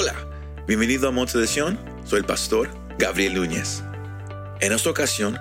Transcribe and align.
Hola, 0.00 0.14
bienvenido 0.64 1.08
a 1.08 1.10
Monte. 1.10 1.44
Soy 1.48 1.76
el 2.12 2.24
pastor 2.24 2.70
Gabriel 3.00 3.34
Núñez. 3.34 3.82
En 4.60 4.70
esta 4.70 4.90
ocasión, 4.90 5.36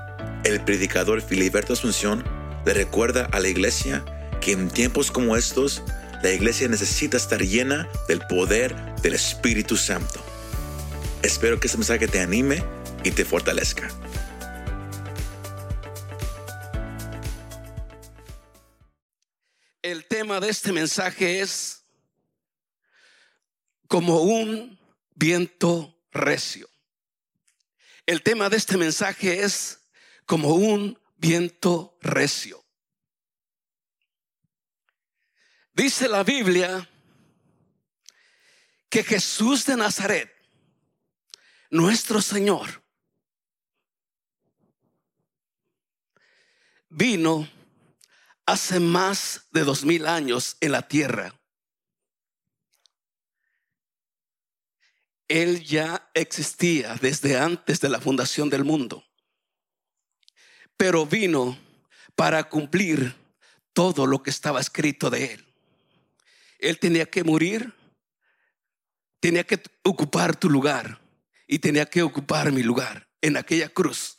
el 0.45 0.65
predicador 0.65 1.21
Filiberto 1.21 1.73
Asunción 1.73 2.23
le 2.65 2.73
recuerda 2.73 3.29
a 3.31 3.39
la 3.39 3.49
iglesia 3.49 4.03
que 4.41 4.53
en 4.53 4.71
tiempos 4.71 5.11
como 5.11 5.37
estos, 5.37 5.83
la 6.23 6.31
iglesia 6.31 6.67
necesita 6.69 7.17
estar 7.17 7.39
llena 7.39 7.87
del 8.07 8.19
poder 8.21 8.75
del 9.03 9.13
Espíritu 9.13 9.77
Santo. 9.77 10.19
Espero 11.21 11.59
que 11.59 11.67
este 11.67 11.77
mensaje 11.77 12.07
te 12.07 12.19
anime 12.19 12.63
y 13.03 13.11
te 13.11 13.25
fortalezca. 13.25 13.87
El 19.83 20.03
tema 20.05 20.39
de 20.39 20.49
este 20.49 20.71
mensaje 20.71 21.41
es 21.41 21.76
como 23.87 24.21
un 24.21 24.79
viento 25.15 25.97
recio. 26.11 26.69
El 28.05 28.21
tema 28.21 28.49
de 28.49 28.57
este 28.57 28.77
mensaje 28.77 29.41
es 29.43 29.79
como 30.25 30.55
un 30.55 30.99
viento 31.17 31.97
recio. 32.01 32.63
Dice 35.73 36.07
la 36.07 36.23
Biblia 36.23 36.89
que 38.89 39.03
Jesús 39.03 39.65
de 39.65 39.75
Nazaret, 39.75 40.33
nuestro 41.69 42.21
Señor, 42.21 42.81
vino 46.89 47.47
hace 48.45 48.79
más 48.79 49.47
de 49.51 49.63
dos 49.63 49.83
mil 49.83 50.07
años 50.07 50.57
en 50.61 50.71
la 50.71 50.87
tierra 50.87 51.36
Él 55.27 55.63
ya 55.63 56.09
existía 56.13 56.95
desde 57.01 57.37
antes 57.37 57.81
de 57.81 57.89
la 57.89 57.99
fundación 57.99 58.49
del 58.49 58.63
mundo, 58.63 59.03
pero 60.77 61.05
vino 61.05 61.57
para 62.15 62.47
cumplir 62.47 63.13
todo 63.73 64.05
lo 64.05 64.23
que 64.23 64.29
estaba 64.29 64.61
escrito 64.61 65.09
de 65.09 65.33
Él. 65.33 65.45
Él 66.59 66.79
tenía 66.79 67.05
que 67.05 67.23
morir, 67.23 67.73
tenía 69.19 69.43
que 69.43 69.61
ocupar 69.83 70.35
tu 70.35 70.49
lugar 70.49 71.01
y 71.45 71.59
tenía 71.59 71.85
que 71.85 72.01
ocupar 72.01 72.51
mi 72.51 72.63
lugar 72.63 73.07
en 73.21 73.37
aquella 73.37 73.69
cruz. 73.69 74.17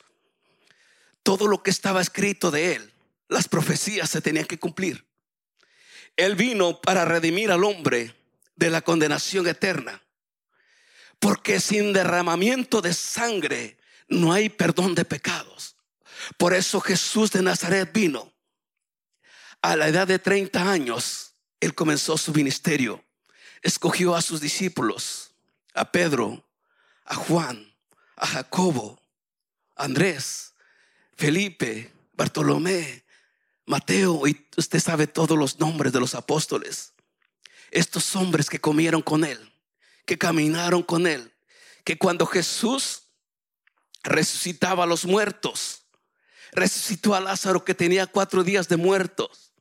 Todo 1.23 1.47
lo 1.47 1.63
que 1.63 1.71
estaba 1.71 2.01
escrito 2.01 2.51
de 2.51 2.75
Él, 2.75 2.93
las 3.29 3.49
profecías 3.49 4.11
se 4.11 4.21
tenían 4.21 4.47
que 4.47 4.59
cumplir. 4.59 5.07
Él 6.17 6.35
vino 6.35 6.81
para 6.81 7.05
redimir 7.05 7.51
al 7.51 7.65
hombre 7.65 8.15
de 8.57 8.71
la 8.71 8.83
condenación 8.83 9.47
eterna 9.47 10.03
porque 11.19 11.61
sin 11.61 11.93
derramamiento 11.93 12.81
de 12.81 12.95
sangre 12.95 13.79
no 14.09 14.33
hay 14.33 14.49
perdón 14.49 14.95
de 14.95 15.05
pecados. 15.05 15.77
Por 16.37 16.55
eso 16.55 16.81
Jesús 16.81 17.31
de 17.31 17.43
Nazaret 17.43 17.91
vino. 17.93 18.33
A 19.61 19.77
la 19.77 19.89
edad 19.89 20.07
de 20.07 20.19
30 20.19 20.71
años, 20.71 21.35
él 21.61 21.75
comenzó 21.75 22.17
su 22.17 22.33
ministerio. 22.33 23.05
Escogió 23.63 24.15
a 24.15 24.23
sus 24.23 24.41
discípulos, 24.41 25.33
a 25.75 25.91
Pedro, 25.91 26.45
a 27.05 27.17
Juan, 27.17 27.75
a 28.17 28.27
Jacobo, 28.27 29.01
a 29.75 29.85
Andrés, 29.85 30.55
Felipe, 31.17 31.93
Bartolomé, 32.13 33.05
Mateo, 33.67 34.27
y 34.29 34.47
usted 34.57 34.79
sabe 34.79 35.09
todos 35.09 35.37
los 35.37 35.59
nombres 35.59 35.93
de 35.93 36.01
los 36.01 36.15
apóstoles. 36.15 36.93
Estos 37.73 38.15
hombres 38.15 38.49
que 38.49 38.61
comieron 38.61 39.03
con 39.03 39.25
él 39.25 39.48
que 40.09 40.17
caminaron 40.17 40.83
con 40.83 41.07
él, 41.07 41.35
que 41.85 41.99
cuando 41.99 42.25
Jesús 42.25 43.11
resucitaba 44.03 44.85
a 44.85 44.87
los 44.87 45.05
muertos, 45.05 45.85
resucitó 46.53 47.15
a 47.15 47.21
Lázaro 47.21 47.63
que 47.63 47.75
tenía 47.75 48.07
cuatro 48.07 48.43
días 48.43 48.69
de 48.69 48.79
muertos, 48.79 49.53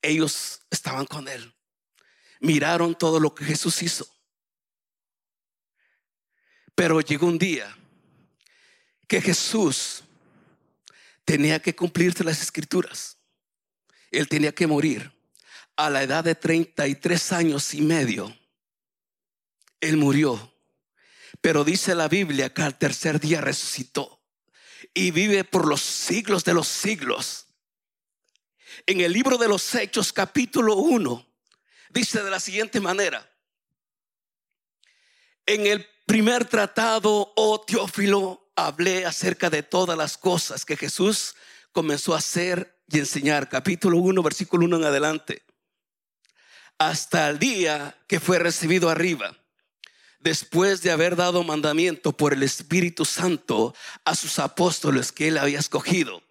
ellos 0.00 0.62
estaban 0.70 1.04
con 1.04 1.28
él, 1.28 1.54
miraron 2.40 2.94
todo 2.94 3.20
lo 3.20 3.34
que 3.34 3.44
Jesús 3.44 3.82
hizo. 3.82 4.08
Pero 6.74 7.02
llegó 7.02 7.26
un 7.26 7.38
día 7.38 7.76
que 9.06 9.20
Jesús 9.20 10.02
tenía 11.26 11.60
que 11.60 11.76
cumplirse 11.76 12.24
las 12.24 12.40
escrituras. 12.40 13.18
Él 14.10 14.28
tenía 14.28 14.54
que 14.54 14.66
morir 14.66 15.12
a 15.76 15.90
la 15.90 16.02
edad 16.02 16.24
de 16.24 16.34
33 16.34 17.32
años 17.32 17.74
y 17.74 17.82
medio. 17.82 18.34
Él 19.80 19.96
murió. 19.96 20.52
Pero 21.40 21.64
dice 21.64 21.94
la 21.94 22.08
Biblia 22.08 22.52
que 22.52 22.62
al 22.62 22.78
tercer 22.78 23.20
día 23.20 23.40
resucitó 23.40 24.20
y 24.94 25.10
vive 25.10 25.44
por 25.44 25.66
los 25.66 25.80
siglos 25.80 26.44
de 26.44 26.54
los 26.54 26.66
siglos. 26.68 27.46
En 28.86 29.00
el 29.00 29.12
libro 29.12 29.38
de 29.38 29.48
los 29.48 29.74
Hechos 29.74 30.12
capítulo 30.12 30.76
1 30.76 31.26
dice 31.90 32.22
de 32.22 32.30
la 32.30 32.40
siguiente 32.40 32.80
manera. 32.80 33.30
En 35.46 35.66
el 35.66 35.86
primer 36.06 36.44
tratado, 36.44 37.32
oh 37.36 37.60
Teófilo, 37.60 38.50
hablé 38.56 39.06
acerca 39.06 39.50
de 39.50 39.62
todas 39.62 39.96
las 39.96 40.18
cosas 40.18 40.64
que 40.64 40.76
Jesús 40.76 41.34
comenzó 41.72 42.14
a 42.14 42.18
hacer 42.18 42.82
y 42.88 42.98
enseñar. 42.98 43.48
Capítulo 43.48 43.98
1, 43.98 44.22
versículo 44.22 44.64
1 44.66 44.76
en 44.78 44.84
adelante. 44.84 45.42
Hasta 46.78 47.28
el 47.28 47.38
día 47.38 47.98
que 48.06 48.20
fue 48.20 48.38
recibido 48.38 48.88
arriba 48.88 49.36
después 50.18 50.82
de 50.82 50.90
haber 50.90 51.16
dado 51.16 51.44
mandamiento 51.44 52.16
por 52.16 52.32
el 52.32 52.42
Espíritu 52.42 53.04
Santo 53.04 53.74
a 54.04 54.14
sus 54.14 54.38
apóstoles 54.38 55.12
que 55.12 55.28
él 55.28 55.38
había 55.38 55.58
escogido, 55.58 56.22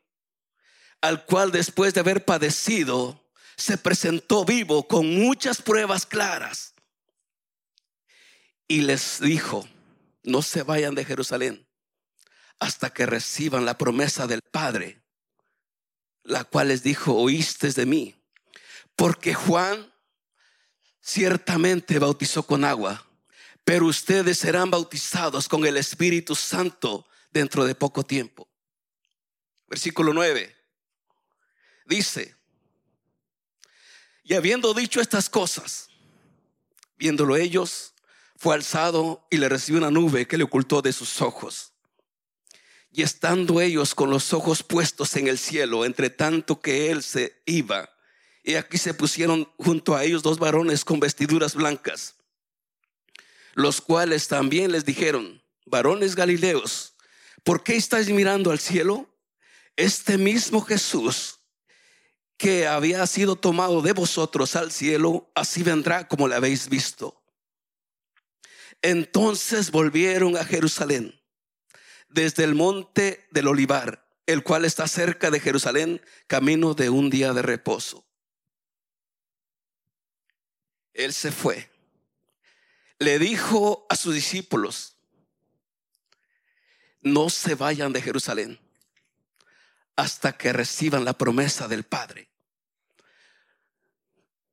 al 1.02 1.26
cual 1.26 1.52
después 1.52 1.94
de 1.94 2.02
haber 2.02 2.26
padecido, 2.26 3.24
se 3.56 3.78
presentó 3.78 4.46
vivo 4.46 4.88
con 4.88 5.08
muchas 5.08 5.62
pruebas 5.62 6.06
claras 6.06 6.76
y 8.68 8.82
les 8.82 9.20
dijo, 9.20 9.68
no 10.24 10.42
se 10.42 10.62
vayan 10.62 10.94
de 10.94 11.06
Jerusalén 11.06 11.68
hasta 12.60 12.92
que 12.92 13.06
reciban 13.06 13.66
la 13.66 13.78
promesa 13.78 14.28
del 14.28 14.42
Padre, 14.42 15.02
la 16.24 16.44
cual 16.44 16.68
les 16.70 16.84
dijo, 16.84 17.16
oíste 17.16 17.72
de 17.72 17.86
mí, 17.86 18.16
porque 18.96 19.34
Juan 19.34 19.92
ciertamente 21.02 22.00
bautizó 22.00 22.44
con 22.44 22.64
agua 22.64 23.07
pero 23.68 23.86
ustedes 23.88 24.38
serán 24.38 24.72
bautizados 24.72 25.50
con 25.50 25.66
el 25.66 25.76
Espíritu 25.76 26.36
Santo 26.36 27.06
dentro 27.34 27.66
de 27.66 27.76
poco 27.76 28.02
tiempo. 28.02 28.48
Versículo 29.68 30.14
9. 30.14 30.56
Dice, 31.86 32.34
y 34.24 34.36
habiendo 34.36 34.74
dicho 34.74 35.02
estas 35.02 35.30
cosas, 35.30 35.90
viéndolo 36.98 37.36
ellos, 37.36 37.94
fue 38.38 38.56
alzado 38.56 39.28
y 39.30 39.36
le 39.36 39.50
recibió 39.50 39.82
una 39.82 39.92
nube 39.92 40.28
que 40.28 40.38
le 40.38 40.46
ocultó 40.46 40.82
de 40.82 40.94
sus 40.94 41.22
ojos. 41.22 41.74
Y 42.94 43.02
estando 43.02 43.60
ellos 43.60 43.94
con 43.94 44.10
los 44.10 44.32
ojos 44.32 44.64
puestos 44.64 45.14
en 45.18 45.28
el 45.28 45.38
cielo, 45.38 45.84
entre 45.84 46.10
tanto 46.10 46.62
que 46.62 46.90
él 46.90 47.04
se 47.04 47.42
iba, 47.46 47.90
y 48.44 48.56
aquí 48.56 48.78
se 48.78 48.94
pusieron 48.94 49.52
junto 49.58 49.94
a 49.94 50.06
ellos 50.06 50.24
dos 50.24 50.40
varones 50.40 50.86
con 50.86 51.02
vestiduras 51.02 51.54
blancas 51.54 52.17
los 53.58 53.82
cuales 53.82 54.28
también 54.28 54.72
les 54.72 54.86
dijeron, 54.86 55.42
varones 55.66 56.16
Galileos, 56.16 56.94
¿por 57.44 57.64
qué 57.64 57.76
estáis 57.76 58.08
mirando 58.08 58.52
al 58.52 58.60
cielo? 58.60 59.10
Este 59.76 60.20
mismo 60.20 60.62
Jesús 60.62 61.40
que 62.38 62.68
había 62.68 63.08
sido 63.08 63.36
tomado 63.36 63.82
de 63.82 63.94
vosotros 63.94 64.56
al 64.56 64.72
cielo, 64.72 65.32
así 65.34 65.64
vendrá 65.64 66.08
como 66.08 66.28
le 66.28 66.36
habéis 66.36 66.70
visto. 66.70 67.20
Entonces 68.84 69.72
volvieron 69.72 70.38
a 70.38 70.46
Jerusalén 70.46 71.20
desde 72.10 72.44
el 72.44 72.54
monte 72.54 73.26
del 73.32 73.48
olivar, 73.48 74.08
el 74.28 74.44
cual 74.44 74.66
está 74.66 74.88
cerca 74.88 75.32
de 75.32 75.40
Jerusalén, 75.40 76.00
camino 76.28 76.76
de 76.76 76.92
un 76.92 77.10
día 77.10 77.34
de 77.34 77.42
reposo. 77.42 78.06
Él 80.94 81.12
se 81.12 81.32
fue 81.32 81.72
le 83.00 83.20
dijo 83.20 83.86
a 83.90 83.96
sus 83.96 84.14
discípulos, 84.14 84.96
no 87.02 87.30
se 87.30 87.56
vayan 87.56 87.94
de 87.94 88.02
Jerusalén 88.02 88.60
hasta 89.96 90.38
que 90.38 90.54
reciban 90.54 91.06
la 91.06 91.18
promesa 91.18 91.68
del 91.68 91.84
Padre. 91.84 92.30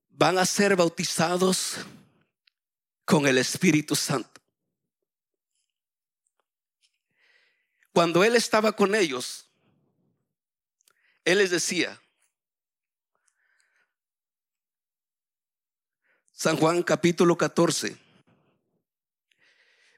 Van 0.08 0.38
a 0.38 0.46
ser 0.46 0.76
bautizados 0.76 1.76
con 3.04 3.26
el 3.26 3.38
Espíritu 3.38 3.96
Santo. 3.96 4.40
Cuando 7.92 8.24
Él 8.24 8.36
estaba 8.36 8.72
con 8.72 8.94
ellos, 8.94 9.48
Él 11.24 11.38
les 11.38 11.50
decía, 11.50 12.00
San 16.32 16.56
Juan 16.56 16.82
capítulo 16.82 17.36
14, 17.36 18.03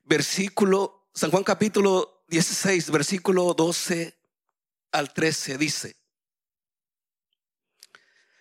versículo, 0.06 1.10
San 1.12 1.30
Juan 1.30 1.44
capítulo 1.44 2.24
16, 2.28 2.90
versículo 2.90 3.52
12 3.52 4.16
al 4.92 5.12
13 5.12 5.58
dice. 5.58 5.96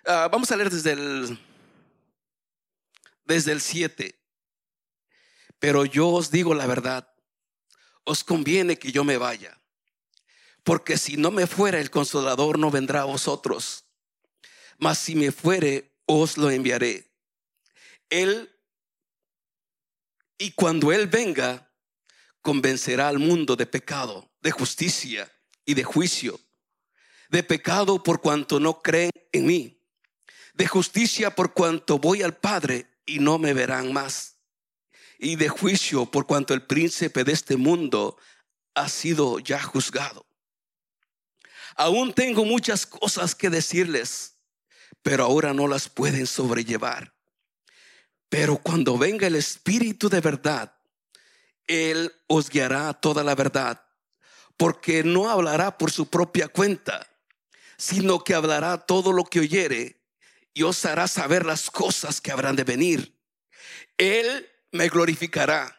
Ah, 0.05 0.29
vamos 0.31 0.51
a 0.51 0.55
leer 0.55 0.69
desde 0.69 0.91
el, 0.93 1.39
desde 3.25 3.51
el 3.51 3.61
7. 3.61 4.17
Pero 5.59 5.85
yo 5.85 6.09
os 6.09 6.31
digo 6.31 6.53
la 6.53 6.67
verdad, 6.67 7.11
os 8.03 8.23
conviene 8.23 8.77
que 8.77 8.91
yo 8.91 9.03
me 9.03 9.17
vaya, 9.17 9.59
porque 10.63 10.97
si 10.97 11.17
no 11.17 11.31
me 11.31 11.47
fuera 11.47 11.79
el 11.79 11.89
consolador 11.89 12.59
no 12.59 12.69
vendrá 12.69 13.01
a 13.01 13.05
vosotros, 13.05 13.85
mas 14.77 14.99
si 14.99 15.15
me 15.15 15.31
fuere 15.31 15.95
os 16.05 16.37
lo 16.37 16.51
enviaré. 16.51 17.11
Él, 18.09 18.54
y 20.37 20.51
cuando 20.51 20.91
Él 20.91 21.07
venga, 21.07 21.71
convencerá 22.41 23.07
al 23.07 23.19
mundo 23.19 23.55
de 23.55 23.65
pecado, 23.65 24.31
de 24.41 24.51
justicia 24.51 25.31
y 25.65 25.73
de 25.73 25.83
juicio, 25.83 26.39
de 27.29 27.43
pecado 27.43 28.03
por 28.03 28.21
cuanto 28.21 28.59
no 28.59 28.81
creen 28.81 29.11
en 29.31 29.45
mí, 29.45 29.81
de 30.53 30.67
justicia 30.67 31.33
por 31.33 31.53
cuanto 31.53 31.97
voy 31.97 32.21
al 32.21 32.37
Padre 32.37 32.99
y 33.05 33.19
no 33.19 33.39
me 33.39 33.53
verán 33.53 33.91
más, 33.93 34.37
y 35.17 35.37
de 35.37 35.49
juicio 35.49 36.05
por 36.05 36.27
cuanto 36.27 36.53
el 36.53 36.65
príncipe 36.65 37.23
de 37.23 37.31
este 37.31 37.57
mundo 37.57 38.17
ha 38.75 38.89
sido 38.89 39.39
ya 39.39 39.61
juzgado. 39.61 40.27
Aún 41.77 42.13
tengo 42.13 42.45
muchas 42.45 42.85
cosas 42.85 43.33
que 43.35 43.49
decirles, 43.49 44.37
pero 45.01 45.25
ahora 45.25 45.53
no 45.53 45.67
las 45.67 45.89
pueden 45.89 46.27
sobrellevar. 46.27 47.14
Pero 48.29 48.57
cuando 48.57 48.97
venga 48.97 49.27
el 49.27 49.35
Espíritu 49.35 50.09
de 50.09 50.21
verdad, 50.21 50.75
Él 51.67 52.11
os 52.27 52.49
guiará 52.49 52.93
toda 52.93 53.23
la 53.23 53.35
verdad, 53.35 53.83
porque 54.57 55.03
no 55.03 55.29
hablará 55.29 55.77
por 55.77 55.91
su 55.91 56.09
propia 56.09 56.47
cuenta, 56.47 57.07
sino 57.77 58.23
que 58.23 58.33
hablará 58.33 58.77
todo 58.85 59.13
lo 59.13 59.25
que 59.25 59.41
oyere 59.41 60.01
y 60.53 60.63
os 60.63 60.85
hará 60.85 61.07
saber 61.07 61.45
las 61.45 61.69
cosas 61.69 62.21
que 62.21 62.31
habrán 62.31 62.55
de 62.55 62.63
venir. 62.63 63.19
Él 63.97 64.49
me 64.71 64.89
glorificará, 64.89 65.77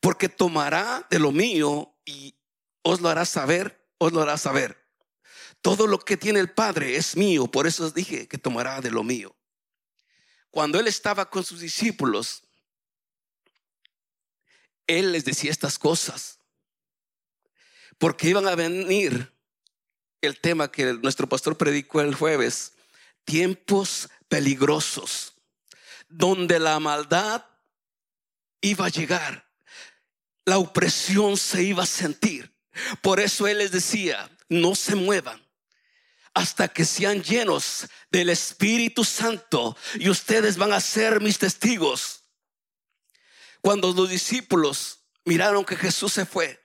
porque 0.00 0.28
tomará 0.28 1.06
de 1.10 1.18
lo 1.18 1.32
mío 1.32 1.94
y 2.04 2.36
os 2.82 3.00
lo 3.00 3.08
hará 3.08 3.24
saber, 3.24 3.84
os 3.98 4.12
lo 4.12 4.22
hará 4.22 4.38
saber. 4.38 4.84
Todo 5.60 5.86
lo 5.86 5.98
que 5.98 6.16
tiene 6.16 6.38
el 6.38 6.50
Padre 6.50 6.96
es 6.96 7.16
mío, 7.16 7.48
por 7.48 7.66
eso 7.66 7.84
os 7.84 7.94
dije 7.94 8.28
que 8.28 8.38
tomará 8.38 8.80
de 8.80 8.90
lo 8.90 9.02
mío 9.02 9.35
cuando 10.50 10.80
él 10.80 10.86
estaba 10.86 11.28
con 11.30 11.44
sus 11.44 11.60
discípulos, 11.60 12.42
él 14.86 15.12
les 15.12 15.24
decía 15.24 15.50
estas 15.50 15.78
cosas. 15.78 16.38
Porque 17.98 18.28
iban 18.28 18.46
a 18.46 18.54
venir 18.54 19.32
el 20.20 20.38
tema 20.40 20.70
que 20.70 20.94
nuestro 20.94 21.28
pastor 21.28 21.56
predicó 21.56 22.00
el 22.00 22.14
jueves, 22.14 22.72
tiempos 23.24 24.08
peligrosos, 24.28 25.34
donde 26.08 26.58
la 26.58 26.78
maldad 26.80 27.44
iba 28.60 28.86
a 28.86 28.90
llegar, 28.90 29.48
la 30.44 30.58
opresión 30.58 31.36
se 31.36 31.62
iba 31.62 31.82
a 31.82 31.86
sentir. 31.86 32.54
Por 33.02 33.20
eso 33.20 33.46
él 33.46 33.58
les 33.58 33.72
decía, 33.72 34.30
no 34.48 34.74
se 34.74 34.94
muevan 34.94 35.45
hasta 36.36 36.68
que 36.68 36.84
sean 36.84 37.22
llenos 37.22 37.86
del 38.10 38.28
Espíritu 38.28 39.04
Santo 39.04 39.74
y 39.94 40.10
ustedes 40.10 40.58
van 40.58 40.74
a 40.74 40.82
ser 40.82 41.22
mis 41.22 41.38
testigos. 41.38 42.24
Cuando 43.62 43.90
los 43.94 44.10
discípulos 44.10 44.98
miraron 45.24 45.64
que 45.64 45.76
Jesús 45.76 46.12
se 46.12 46.26
fue, 46.26 46.62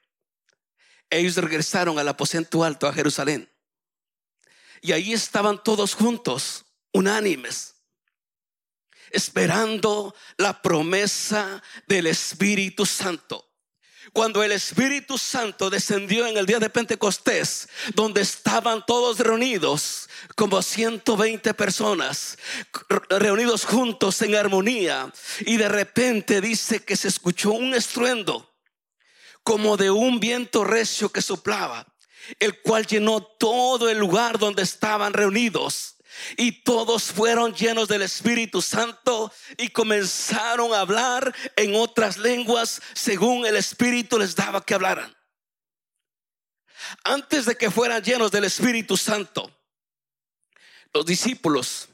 ellos 1.09 1.37
regresaron 1.37 1.97
al 1.97 2.09
aposento 2.09 2.65
alto 2.65 2.85
a 2.85 2.91
Jerusalén. 2.91 3.49
Y 4.81 4.91
ahí 4.91 5.13
estaban 5.13 5.63
todos 5.63 5.93
juntos, 5.93 6.65
unánimes, 6.91 7.75
esperando 9.11 10.13
la 10.35 10.61
promesa 10.61 11.63
del 11.87 12.07
Espíritu 12.07 12.85
Santo 12.85 13.50
cuando 14.13 14.43
el 14.43 14.51
Espíritu 14.51 15.17
Santo 15.17 15.69
descendió 15.69 16.27
en 16.27 16.37
el 16.37 16.45
día 16.45 16.59
de 16.59 16.69
Pentecostés, 16.69 17.69
donde 17.95 18.21
estaban 18.21 18.85
todos 18.85 19.19
reunidos, 19.19 20.09
como 20.35 20.61
120 20.61 21.53
personas, 21.53 22.37
reunidos 23.09 23.65
juntos 23.65 24.21
en 24.21 24.35
armonía, 24.35 25.11
y 25.41 25.57
de 25.57 25.69
repente 25.69 26.41
dice 26.41 26.83
que 26.83 26.97
se 26.97 27.07
escuchó 27.07 27.51
un 27.51 27.73
estruendo, 27.73 28.53
como 29.43 29.77
de 29.77 29.91
un 29.91 30.19
viento 30.19 30.63
recio 30.63 31.09
que 31.09 31.21
soplaba, 31.21 31.87
el 32.39 32.61
cual 32.61 32.85
llenó 32.85 33.21
todo 33.21 33.89
el 33.89 33.97
lugar 33.97 34.37
donde 34.37 34.63
estaban 34.63 35.13
reunidos. 35.13 35.95
Y 36.37 36.63
todos 36.63 37.03
fueron 37.03 37.53
llenos 37.53 37.87
del 37.87 38.01
Espíritu 38.01 38.61
Santo 38.61 39.31
y 39.57 39.69
comenzaron 39.69 40.73
a 40.73 40.81
hablar 40.81 41.33
en 41.55 41.75
otras 41.75 42.17
lenguas 42.17 42.81
según 42.93 43.45
el 43.45 43.55
Espíritu 43.55 44.19
les 44.19 44.35
daba 44.35 44.65
que 44.65 44.73
hablaran. 44.73 45.15
Antes 47.03 47.45
de 47.45 47.55
que 47.55 47.71
fueran 47.71 48.03
llenos 48.03 48.31
del 48.31 48.43
Espíritu 48.43 48.97
Santo, 48.97 49.51
los 50.93 51.05
discípulos 51.05 51.87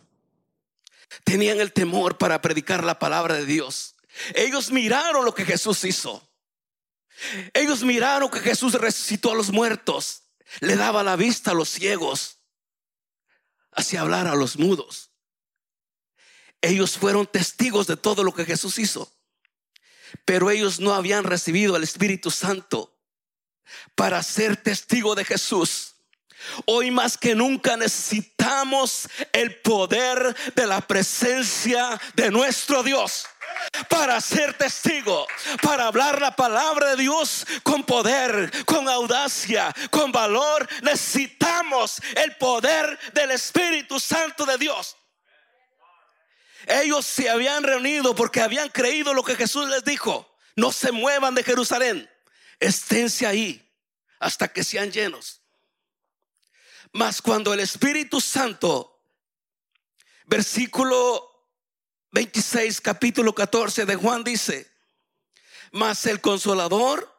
tenían 1.23 1.59
el 1.59 1.73
temor 1.73 2.17
para 2.17 2.41
predicar 2.41 2.83
la 2.83 2.99
palabra 2.99 3.35
de 3.35 3.45
Dios. 3.45 3.95
Ellos 4.33 4.71
miraron 4.71 5.25
lo 5.25 5.33
que 5.33 5.45
Jesús 5.45 5.83
hizo. 5.83 6.27
Ellos 7.53 7.83
miraron 7.83 8.29
que 8.29 8.39
Jesús 8.39 8.73
resucitó 8.73 9.31
a 9.31 9.35
los 9.35 9.51
muertos, 9.51 10.23
le 10.59 10.75
daba 10.75 11.03
la 11.03 11.15
vista 11.15 11.51
a 11.51 11.53
los 11.55 11.69
ciegos 11.69 12.36
hacía 13.77 14.01
hablar 14.01 14.27
a 14.27 14.35
los 14.35 14.57
mudos. 14.57 15.11
Ellos 16.61 16.97
fueron 16.97 17.27
testigos 17.27 17.87
de 17.87 17.95
todo 17.95 18.23
lo 18.23 18.33
que 18.33 18.43
Jesús 18.43 18.79
hizo, 18.79 19.09
pero 20.25 20.49
ellos 20.49 20.79
no 20.79 20.93
habían 20.93 21.23
recibido 21.23 21.75
al 21.75 21.83
Espíritu 21.83 22.31
Santo 22.31 22.99
para 23.95 24.21
ser 24.23 24.57
testigo 24.57 25.15
de 25.15 25.23
Jesús. 25.23 25.93
Hoy 26.65 26.91
más 26.91 27.17
que 27.17 27.35
nunca 27.35 27.77
necesitamos 27.77 29.07
el 29.31 29.59
poder 29.61 30.35
de 30.55 30.65
la 30.65 30.81
presencia 30.81 31.99
de 32.15 32.31
nuestro 32.31 32.83
Dios 32.83 33.27
para 33.89 34.19
ser 34.21 34.53
testigo, 34.57 35.27
para 35.61 35.87
hablar 35.87 36.21
la 36.21 36.35
palabra 36.35 36.91
de 36.91 37.03
Dios 37.03 37.45
con 37.63 37.83
poder, 37.83 38.51
con 38.65 38.87
audacia, 38.87 39.73
con 39.89 40.11
valor. 40.11 40.67
Necesitamos 40.81 42.01
el 42.15 42.35
poder 42.37 42.97
del 43.13 43.31
Espíritu 43.31 43.99
Santo 43.99 44.45
de 44.45 44.57
Dios. 44.57 44.95
Ellos 46.67 47.05
se 47.05 47.29
habían 47.29 47.63
reunido 47.63 48.13
porque 48.13 48.41
habían 48.41 48.69
creído 48.69 49.13
lo 49.13 49.23
que 49.23 49.35
Jesús 49.35 49.69
les 49.69 49.83
dijo. 49.83 50.35
No 50.55 50.71
se 50.71 50.91
muevan 50.91 51.35
de 51.35 51.43
Jerusalén, 51.43 52.09
esténse 52.59 53.25
ahí 53.25 53.63
hasta 54.19 54.47
que 54.47 54.63
sean 54.63 54.91
llenos. 54.91 55.41
Mas 56.91 57.21
cuando 57.21 57.53
el 57.53 57.59
Espíritu 57.59 58.19
Santo, 58.19 59.03
versículo 60.25 61.36
26, 62.17 62.81
capítulo 62.81 63.35
14 63.35 63.85
de 63.85 63.95
Juan 63.95 64.23
dice, 64.23 64.67
mas 65.71 66.03
el 66.07 66.19
consolador, 66.19 67.15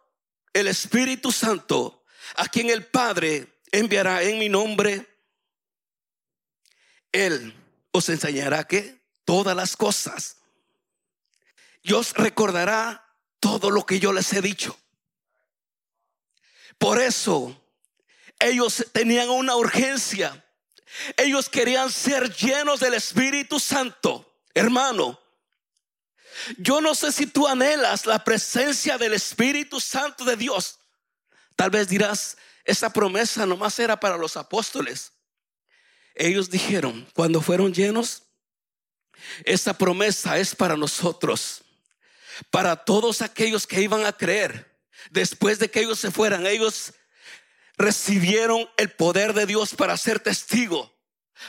el 0.53 0.67
Espíritu 0.67 1.31
Santo, 1.31 2.05
a 2.35 2.49
quien 2.49 2.69
el 2.69 2.85
Padre 2.85 3.61
enviará 3.71 4.25
en 4.25 4.41
mi 4.41 4.49
nombre, 4.49 5.07
Él 7.13 7.55
os 7.93 8.09
enseñará 8.09 8.65
que 8.65 9.01
todas 9.25 9.55
las 9.55 9.77
cosas. 9.77 10.39
Y 11.81 11.93
os 11.93 12.13
recordará 12.15 13.15
todo 13.39 13.71
lo 13.71 13.87
que 13.87 14.01
yo 14.01 14.13
les 14.13 14.33
he 14.33 14.43
dicho. 14.43 14.77
Por 16.77 17.01
eso 17.01 17.57
ellos 18.41 18.85
tenían 18.91 19.31
una 19.31 19.55
urgencia. 19.55 20.45
Ellos 21.17 21.49
querían 21.49 21.93
ser 21.93 22.35
llenos 22.35 22.81
del 22.81 22.95
Espíritu 22.95 23.61
Santo. 23.61 24.28
Hermano, 24.59 25.21
yo 26.57 26.81
no 26.81 26.97
sé 26.97 27.13
si 27.13 27.27
tú 27.27 27.47
anhelas 27.47 28.07
la 28.07 28.25
presencia 28.25 28.99
del 28.99 29.13
Espíritu 29.13 29.79
Santo 29.79 30.25
de 30.25 30.37
Dios. 30.37 30.81
Tal 31.55 31.71
vez 31.71 31.89
dirás, 31.89 32.37
esa 32.65 32.93
promesa 32.93 33.47
nomás 33.47 33.79
era 33.79 34.01
para 34.01 34.17
los 34.17 34.37
apóstoles. 34.37 35.13
Ellos 36.17 36.51
dijeron, 36.51 37.09
cuando 37.15 37.41
fueron 37.41 37.73
llenos, 37.73 38.25
esa 39.45 39.79
promesa 39.79 40.39
es 40.39 40.57
para 40.57 40.77
nosotros, 40.77 41.63
para 42.51 42.75
todos 42.75 43.23
aquellos 43.23 43.65
que 43.65 43.81
iban 43.81 44.07
a 44.07 44.13
creer. 44.13 44.77
Después 45.11 45.61
de 45.61 45.71
que 45.71 45.83
ellos 45.83 46.01
se 46.01 46.11
fueran, 46.11 46.49
ellos 46.49 46.95
recibieron 47.77 48.69
el 48.77 48.91
poder 48.91 49.35
de 49.35 49.47
Dios 49.47 49.77
para 49.77 49.97
ser 49.97 50.19
testigo 50.19 50.98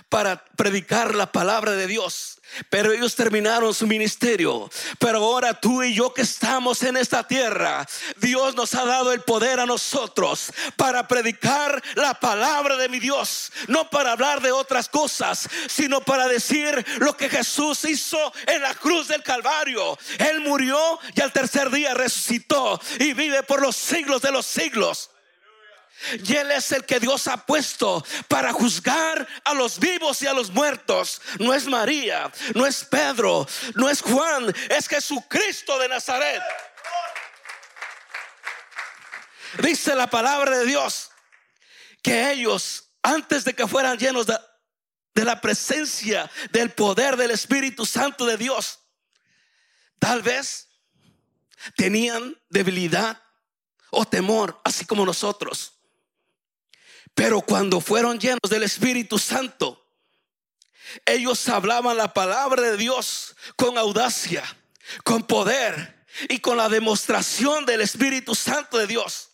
para 0.10 0.44
predicar 0.56 1.16
la 1.16 1.32
palabra 1.32 1.72
de 1.74 1.88
Dios. 1.88 2.40
Pero 2.70 2.92
ellos 2.92 3.16
terminaron 3.16 3.74
su 3.74 3.86
ministerio. 3.86 4.70
Pero 4.98 5.20
ahora 5.20 5.54
tú 5.54 5.84
y 5.84 5.94
yo 5.94 6.14
que 6.14 6.24
estamos 6.24 6.82
en 6.84 6.98
esta 6.98 7.28
tierra, 7.28 7.88
Dios 8.18 8.56
nos 8.56 8.74
ha 8.74 8.86
dado 8.86 9.12
el 9.12 9.22
poder 9.22 9.60
a 9.60 9.66
nosotros 9.66 10.52
para 10.76 11.08
predicar 11.08 11.82
la 11.96 12.20
palabra 12.20 12.76
de 12.78 12.90
mi 12.90 13.00
Dios. 13.00 13.52
No 13.68 13.90
para 13.90 14.14
hablar 14.14 14.42
de 14.42 14.52
otras 14.52 14.90
cosas, 14.90 15.48
sino 15.68 16.02
para 16.02 16.28
decir 16.28 16.86
lo 17.00 17.16
que 17.16 17.30
Jesús 17.30 17.86
hizo 17.86 18.34
en 18.48 18.62
la 18.62 18.74
cruz 18.74 19.08
del 19.08 19.24
Calvario. 19.24 19.98
Él 20.18 20.40
murió 20.42 21.00
y 21.14 21.22
al 21.22 21.32
tercer 21.32 21.70
día 21.70 21.94
resucitó 21.94 22.82
y 23.00 23.14
vive 23.14 23.44
por 23.44 23.62
los 23.62 23.76
siglos 23.76 24.22
de 24.22 24.32
los 24.32 24.46
siglos. 24.46 25.12
Y 26.26 26.36
Él 26.36 26.52
es 26.52 26.72
el 26.72 26.86
que 26.86 27.00
Dios 27.00 27.28
ha 27.28 27.46
puesto 27.46 28.06
para 28.28 28.54
juzgar 28.54 29.28
a 29.44 29.54
los 29.54 29.80
vivos 29.80 30.22
y 30.22 30.28
a 30.28 30.34
los 30.34 30.50
muertos. 30.52 31.22
No 31.40 31.54
es 31.54 31.66
María, 31.66 32.32
no 32.56 32.66
es 32.66 32.84
Pedro, 32.86 33.48
no 33.76 33.90
es 33.90 34.02
Juan, 34.02 34.54
es 34.70 34.88
Jesucristo 34.88 35.78
de 35.78 35.90
Nazaret. 35.90 36.42
Dice 39.62 39.96
la 39.96 40.10
palabra 40.10 40.58
de 40.60 40.66
Dios 40.66 41.10
que 42.02 42.32
ellos, 42.32 42.92
antes 43.04 43.44
de 43.44 43.54
que 43.54 43.68
fueran 43.68 43.98
llenos 43.98 44.26
de, 44.26 44.38
de 45.14 45.26
la 45.26 45.42
presencia, 45.42 46.30
del 46.52 46.72
poder 46.72 47.18
del 47.18 47.32
Espíritu 47.32 47.86
Santo 47.86 48.26
de 48.26 48.38
Dios, 48.38 48.80
tal 50.00 50.22
vez 50.22 50.70
tenían 51.76 52.40
debilidad 52.50 53.22
o 53.92 54.06
temor, 54.06 54.62
así 54.64 54.86
como 54.86 55.06
nosotros. 55.06 55.79
Pero 57.20 57.42
cuando 57.42 57.82
fueron 57.82 58.18
llenos 58.18 58.50
del 58.50 58.64
Espíritu 58.64 59.20
Santo, 59.20 59.86
ellos 61.06 61.50
hablaban 61.50 61.98
la 61.98 62.14
palabra 62.14 62.62
de 62.62 62.78
Dios 62.78 63.36
con 63.58 63.78
audacia, 63.78 64.42
con 65.04 65.28
poder 65.28 66.06
y 66.30 66.40
con 66.40 66.56
la 66.56 66.70
demostración 66.70 67.66
del 67.66 67.82
Espíritu 67.82 68.36
Santo 68.36 68.78
de 68.78 68.88
Dios. 68.88 69.32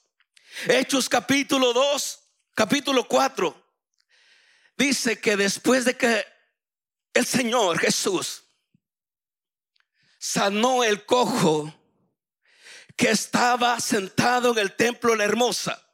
Hechos 0.67 1.07
capítulo 1.07 1.73
2, 1.73 2.19
capítulo 2.55 3.07
4, 3.07 3.55
dice 4.77 5.21
que 5.21 5.37
después 5.37 5.85
de 5.85 5.95
que 5.95 6.25
el 7.13 7.27
Señor 7.27 7.77
Jesús 7.77 8.45
sanó 10.17 10.83
el 10.83 11.05
cojo 11.05 11.71
que 12.95 13.11
estaba 13.11 13.79
sentado 13.79 14.53
en 14.53 14.57
el 14.57 14.75
templo 14.75 15.15
la 15.15 15.25
hermosa, 15.25 15.84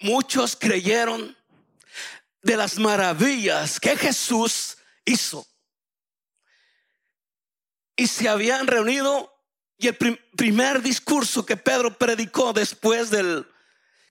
muchos 0.00 0.56
creyeron 0.56 1.36
de 2.42 2.56
las 2.56 2.78
maravillas 2.78 3.78
que 3.78 3.96
Jesús 3.96 4.78
hizo. 5.04 5.46
Y 7.96 8.06
se 8.06 8.28
habían 8.28 8.66
reunido 8.66 9.34
y 9.78 9.88
el 9.88 9.96
primer 10.36 10.82
discurso 10.82 11.46
que 11.46 11.56
Pedro 11.56 11.96
predicó 11.96 12.52
después 12.52 13.10
del 13.10 13.46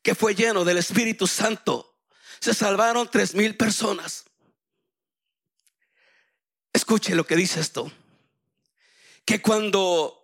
que 0.01 0.15
fue 0.15 0.33
lleno 0.33 0.65
del 0.65 0.77
Espíritu 0.77 1.27
Santo, 1.27 1.95
se 2.39 2.53
salvaron 2.53 3.09
tres 3.11 3.35
mil 3.35 3.55
personas. 3.55 4.25
Escuche 6.73 7.13
lo 7.13 7.25
que 7.25 7.35
dice 7.35 7.59
esto. 7.59 7.91
Que 9.25 9.41
cuando 9.41 10.19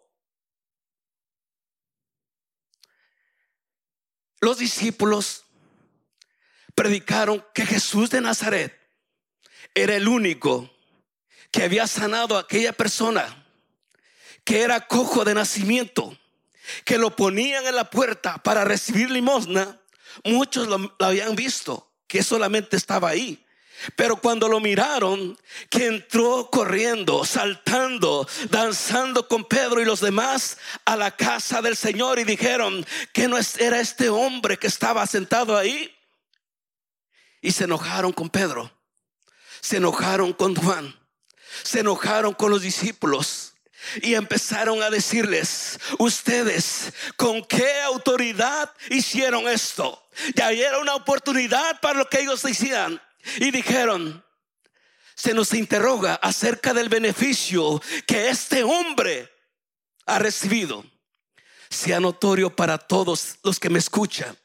los 4.41 4.57
discípulos 4.57 5.44
predicaron 6.75 7.43
que 7.53 7.65
Jesús 7.65 8.09
de 8.09 8.21
Nazaret 8.21 8.77
era 9.73 9.95
el 9.95 10.07
único 10.07 10.69
que 11.51 11.63
había 11.63 11.87
sanado 11.87 12.37
a 12.37 12.41
aquella 12.41 12.73
persona 12.73 13.45
que 14.45 14.61
era 14.61 14.87
cojo 14.87 15.25
de 15.25 15.33
nacimiento, 15.33 16.17
que 16.85 16.97
lo 16.97 17.15
ponían 17.15 17.65
en 17.65 17.75
la 17.75 17.89
puerta 17.89 18.37
para 18.37 18.63
recibir 18.63 19.09
limosna. 19.09 19.81
Muchos 20.23 20.67
lo, 20.67 20.95
habían 20.99 21.35
visto, 21.35 21.91
que 22.07 22.23
solamente 22.23 22.77
estaba 22.77 23.09
ahí. 23.09 23.43
Pero 23.95 24.17
cuando 24.17 24.47
lo 24.47 24.59
miraron, 24.59 25.37
que 25.69 25.87
entró 25.87 26.49
corriendo, 26.49 27.25
saltando, 27.25 28.27
danzando 28.49 29.27
con 29.27 29.43
Pedro 29.45 29.81
y 29.81 29.85
los 29.85 29.99
demás 29.99 30.57
a 30.85 30.95
la 30.95 31.11
casa 31.11 31.61
del 31.61 31.75
Señor 31.75 32.19
y 32.19 32.23
dijeron 32.23 32.85
que 33.11 33.27
no 33.27 33.37
era 33.57 33.79
este 33.79 34.09
hombre 34.09 34.57
que 34.57 34.67
estaba 34.67 35.05
sentado 35.07 35.57
ahí. 35.57 35.94
Y 37.45 37.51
se 37.51 37.65
enojaron 37.65 38.11
con 38.11 38.27
Pedro. 38.27 38.71
Se 39.61 39.77
enojaron 39.77 40.33
con 40.33 40.55
Juan. 40.55 40.99
Se 41.61 41.81
enojaron 41.81 42.33
con 42.33 42.49
los 42.49 42.63
discípulos. 42.63 43.53
Y 44.01 44.15
empezaron 44.15 44.81
a 44.81 44.89
decirles, 44.89 45.79
ustedes, 45.99 46.91
¿con 47.17 47.45
qué 47.45 47.81
autoridad 47.81 48.73
hicieron 48.89 49.47
esto? 49.47 50.07
Ya 50.33 50.49
era 50.49 50.79
una 50.79 50.95
oportunidad 50.95 51.79
para 51.81 51.99
lo 51.99 52.09
que 52.09 52.21
ellos 52.21 52.41
decían. 52.41 52.99
Y 53.37 53.51
dijeron, 53.51 54.25
se 55.13 55.35
nos 55.35 55.53
interroga 55.53 56.15
acerca 56.15 56.73
del 56.73 56.89
beneficio 56.89 57.79
que 58.07 58.29
este 58.29 58.63
hombre 58.63 59.31
ha 60.07 60.17
recibido. 60.17 60.83
Sea 61.69 61.99
notorio 61.99 62.55
para 62.55 62.79
todos 62.79 63.35
los 63.43 63.59
que 63.59 63.69
me 63.69 63.77
escuchan. 63.77 64.35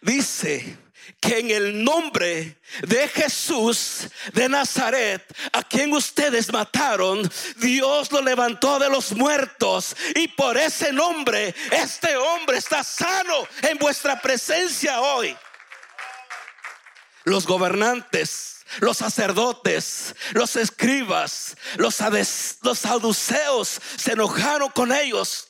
Dice 0.00 0.76
que 1.18 1.38
en 1.38 1.50
el 1.50 1.84
nombre 1.84 2.58
de 2.82 3.08
Jesús 3.08 4.08
de 4.32 4.48
Nazaret, 4.48 5.24
a 5.52 5.62
quien 5.62 5.92
ustedes 5.92 6.52
mataron, 6.52 7.30
Dios 7.56 8.12
lo 8.12 8.22
levantó 8.22 8.78
de 8.78 8.88
los 8.88 9.12
muertos 9.12 9.96
y 10.14 10.28
por 10.28 10.56
ese 10.56 10.92
nombre 10.92 11.54
este 11.72 12.16
hombre 12.16 12.58
está 12.58 12.84
sano 12.84 13.46
en 13.62 13.78
vuestra 13.78 14.20
presencia 14.20 15.00
hoy. 15.00 15.36
Los 17.24 17.46
gobernantes 17.46 18.60
los 18.78 18.98
sacerdotes, 18.98 20.14
los 20.32 20.54
escribas, 20.54 21.56
los, 21.76 21.98
los 22.62 22.78
saduceos 22.78 23.80
se 23.96 24.12
enojaron 24.12 24.70
con 24.70 24.92
ellos 24.92 25.48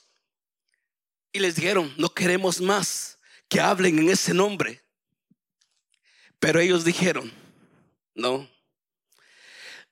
y 1.33 1.39
les 1.41 1.55
dijeron, 1.55 1.93
no 1.99 2.13
queremos 2.13 2.61
más 2.61 3.19
que 3.49 3.61
hablen 3.61 3.99
en 3.99 4.09
ese 4.09 4.33
nombre. 4.33 4.83
Pero 6.41 6.59
ellos 6.59 6.85
dijeron, 6.85 7.33
no, 8.15 8.49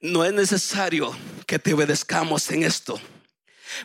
no 0.00 0.24
es 0.24 0.32
necesario 0.32 1.16
que 1.46 1.58
te 1.58 1.74
obedezcamos 1.74 2.50
en 2.50 2.62
esto, 2.62 3.00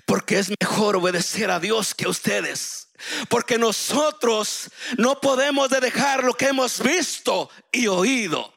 porque 0.06 0.40
es 0.40 0.50
mejor 0.62 0.96
obedecer 0.96 1.52
a 1.52 1.60
Dios 1.60 1.94
que 1.94 2.06
a 2.06 2.10
ustedes. 2.10 2.88
Porque 3.28 3.58
nosotros 3.58 4.70
no 4.98 5.20
podemos 5.20 5.70
dejar 5.70 6.24
lo 6.24 6.36
que 6.36 6.48
hemos 6.48 6.82
visto 6.82 7.50
y 7.72 7.88
oído. 7.88 8.54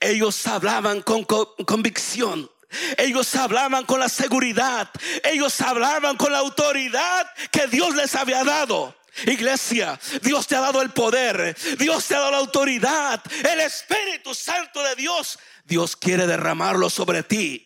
Ellos 0.00 0.46
hablaban 0.46 1.02
con 1.02 1.24
convicción. 1.24 2.50
Ellos 2.96 3.34
hablaban 3.34 3.84
con 3.84 4.00
la 4.00 4.08
seguridad. 4.08 4.90
Ellos 5.24 5.60
hablaban 5.60 6.16
con 6.16 6.32
la 6.32 6.38
autoridad 6.38 7.30
que 7.50 7.66
Dios 7.66 7.94
les 7.94 8.14
había 8.14 8.44
dado. 8.44 8.97
Iglesia, 9.26 9.98
Dios 10.22 10.46
te 10.46 10.56
ha 10.56 10.60
dado 10.60 10.82
el 10.82 10.90
poder, 10.90 11.56
Dios 11.78 12.06
te 12.06 12.14
ha 12.14 12.20
dado 12.20 12.30
la 12.32 12.38
autoridad, 12.38 13.22
el 13.44 13.60
Espíritu 13.60 14.34
Santo 14.34 14.82
de 14.82 14.94
Dios. 14.94 15.38
Dios 15.64 15.96
quiere 15.96 16.26
derramarlo 16.26 16.88
sobre 16.90 17.22
ti. 17.22 17.64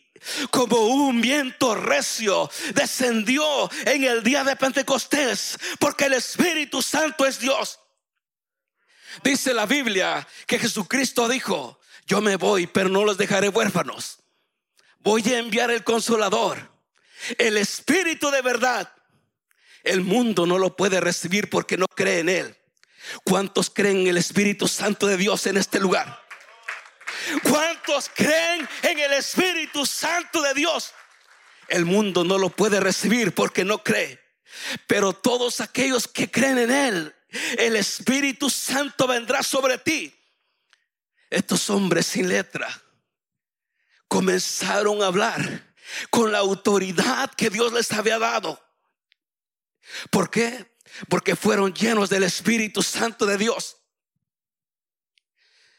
Como 0.51 0.77
un 0.87 1.21
viento 1.21 1.75
recio 1.75 2.51
descendió 2.75 3.71
en 3.87 4.05
el 4.05 4.23
día 4.23 4.45
de 4.45 4.57
Pentecostés, 4.57 5.59
porque 5.79 6.05
el 6.07 6.15
Espíritu 6.15 6.81
Santo 6.81 7.27
es 7.27 7.39
Dios. 7.39 7.81
Dice 9.23 9.53
la 9.53 9.67
Biblia 9.67 10.27
que 10.47 10.59
Jesucristo 10.59 11.29
dijo, 11.29 11.81
yo 12.07 12.21
me 12.21 12.37
voy, 12.37 12.67
pero 12.67 12.89
no 12.89 13.05
los 13.05 13.19
dejaré 13.19 13.49
huérfanos. 13.49 14.19
Voy 15.01 15.23
a 15.33 15.39
enviar 15.39 15.71
el 15.71 15.83
consolador, 15.83 16.71
el 17.39 17.57
Espíritu 17.57 18.31
de 18.31 18.43
verdad 18.43 18.93
el 19.85 20.03
mundo 20.03 20.47
no 20.47 20.59
lo 20.59 20.77
puede 20.77 21.01
recibir 21.01 21.51
porque 21.51 21.77
no 21.77 21.87
cree 21.87 22.21
en 22.21 22.29
Él. 22.29 22.57
¿Cuántos 23.25 23.71
creen 23.71 24.03
en 24.03 24.07
el 24.09 24.17
Espíritu 24.17 24.69
Santo 24.69 25.07
de 25.07 25.17
Dios 25.17 25.47
en 25.47 25.57
este 25.57 25.81
lugar? 25.81 26.23
¿Cuántos 27.43 28.11
creen 28.15 28.69
en 28.83 28.99
el 28.99 29.13
Espíritu 29.15 29.85
Santo 29.87 30.43
de 30.43 30.55
Dios? 30.55 30.93
El 31.69 31.85
mundo 31.85 32.25
no 32.25 32.39
lo 32.39 32.51
puede 32.51 32.81
recibir 32.81 33.35
porque 33.35 33.65
no 33.65 33.83
cree. 33.83 34.21
Pero 34.87 35.13
todos 35.13 35.61
aquellos 35.61 36.07
que 36.07 36.31
creen 36.31 36.59
en 36.59 36.71
Él, 36.71 37.15
el 37.59 37.77
Espíritu 37.77 38.51
Santo 38.51 39.07
vendrá 39.07 39.43
sobre 39.43 39.79
ti. 39.79 40.15
Estos 41.31 41.71
hombres 41.71 42.07
sin 42.07 42.29
letra 42.29 42.69
comenzaron 44.07 45.03
a 45.03 45.07
hablar 45.07 45.75
con 46.11 46.31
la 46.31 46.39
autoridad 46.39 47.31
que 47.35 47.49
Dios 47.49 47.73
les 47.73 47.91
había 47.93 48.19
dado. 48.19 48.62
¿Por 50.11 50.31
qué? 50.31 50.77
Porque 51.09 51.37
fueron 51.37 51.73
llenos 51.75 52.09
del 52.11 52.25
Espíritu 52.25 52.83
Santo 52.83 53.27
de 53.27 53.39
Dios. 53.39 53.79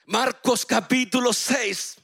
Marcos 0.05 0.65
capítulo 0.65 1.31
6, 1.31 1.95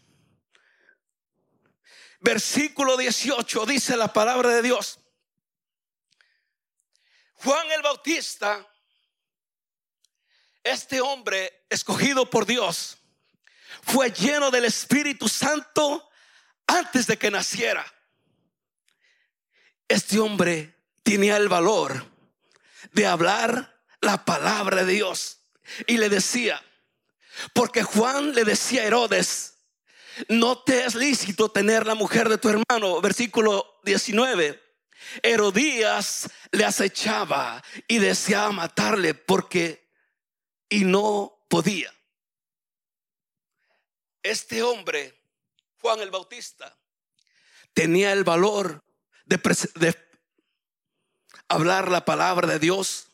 versículo 2.22 2.96
18 2.96 3.66
dice 3.66 3.98
la 3.98 4.14
palabra 4.14 4.50
de 4.50 4.62
Dios. 4.62 5.00
Juan 7.34 7.70
el 7.72 7.82
Bautista, 7.82 8.66
este 10.64 11.02
hombre 11.02 11.66
escogido 11.70 12.30
por 12.30 12.46
Dios, 12.46 12.98
fue 13.82 14.12
lleno 14.12 14.50
del 14.52 14.66
Espíritu 14.66 15.28
Santo 15.28 16.10
antes 16.68 17.08
de 17.08 17.18
que 17.18 17.32
naciera. 17.32 17.86
Este 19.88 20.20
hombre 20.20 20.79
tenía 21.10 21.38
el 21.38 21.50
valor 21.50 22.06
de 22.92 23.08
hablar 23.08 23.82
la 24.00 24.26
palabra 24.26 24.84
de 24.84 24.94
Dios 24.94 25.40
y 25.88 25.98
le 25.98 26.08
decía, 26.08 26.64
porque 27.54 27.82
Juan 27.82 28.36
le 28.36 28.44
decía 28.44 28.84
a 28.84 28.86
Herodes, 28.86 29.56
no 30.28 30.62
te 30.62 30.86
es 30.86 30.94
lícito 30.94 31.50
tener 31.50 31.88
la 31.88 31.96
mujer 31.96 32.30
de 32.30 32.38
tu 32.38 32.50
hermano, 32.50 33.02
versículo 33.02 33.80
19. 33.86 34.62
Herodías 35.24 36.30
le 36.52 36.64
acechaba 36.64 37.64
y 37.88 37.98
deseaba 37.98 38.52
matarle 38.52 39.16
porque 39.16 39.90
y 40.70 40.84
no 40.84 41.44
podía. 41.50 41.92
Este 44.22 44.62
hombre, 44.62 45.20
Juan 45.82 46.02
el 46.02 46.12
Bautista, 46.12 46.78
tenía 47.74 48.14
el 48.14 48.24
valor 48.24 48.84
de, 49.26 49.40
hablar 51.50 51.90
la 51.90 52.06
palabra 52.06 52.48
de 52.48 52.60
Dios 52.60 53.08